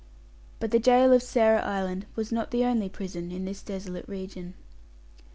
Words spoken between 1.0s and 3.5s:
of Sarah Island was not the only prison in